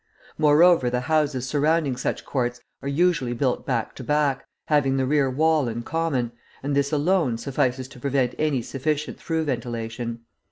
[0.39, 5.29] Moreover, the houses surrounding such courts are usually built back to back, having the rear
[5.29, 6.31] wall in common;
[6.63, 10.21] and this alone suffices to prevent any sufficient through ventilation.